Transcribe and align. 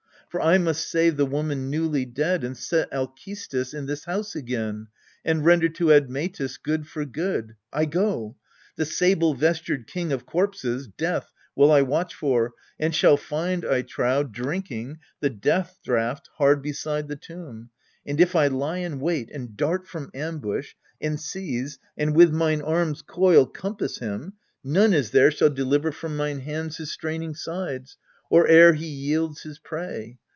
For 0.29 0.39
I 0.41 0.59
must 0.59 0.89
save 0.89 1.17
the 1.17 1.25
woman 1.25 1.69
newly 1.69 2.05
dead, 2.05 2.45
And 2.45 2.55
set 2.55 2.87
Alcestis 2.93 3.73
in 3.73 3.85
this 3.85 4.05
house 4.05 4.33
again, 4.33 4.87
And 5.25 5.43
render 5.43 5.67
to 5.67 5.91
Admetus 5.91 6.55
good 6.55 6.87
for 6.87 7.03
good. 7.03 7.57
I 7.73 7.83
go. 7.83 8.37
The 8.77 8.85
sable 8.85 9.33
vestured 9.33 9.87
King 9.87 10.13
of 10.13 10.25
Corpses, 10.25 10.87
Death, 10.87 11.33
will 11.53 11.69
I 11.69 11.81
watch 11.81 12.13
for, 12.15 12.53
and 12.79 12.95
shall 12.95 13.17
find, 13.17 13.65
I 13.65 13.81
trow, 13.81 14.23
Drinking 14.23 14.99
the 15.19 15.29
death 15.29 15.77
draught 15.83 16.29
hard 16.37 16.61
beside 16.61 17.09
the 17.09 17.17
tomb. 17.17 17.69
And 18.05 18.21
if 18.21 18.33
I 18.33 18.47
lie 18.47 18.77
in, 18.77 19.01
wait, 19.01 19.29
and 19.31 19.57
dart 19.57 19.85
from 19.85 20.11
ambush, 20.13 20.75
And 21.01 21.19
seize, 21.19 21.77
and 21.97 22.15
with 22.15 22.31
mine 22.31 22.61
arms' 22.61 23.01
coil 23.01 23.45
compass 23.45 23.97
him, 23.99 24.35
None 24.63 24.93
is 24.93 25.11
there 25.11 25.29
shall 25.29 25.49
deliver 25.49 25.91
from 25.91 26.15
mine 26.15 26.39
hands 26.39 26.77
His 26.77 26.89
straining 26.89 27.35
sides, 27.35 27.97
or 28.29 28.47
e'er 28.49 28.71
he 28.75 28.87
yields 28.87 29.41
his 29.41 29.59
prey. 29.59 30.17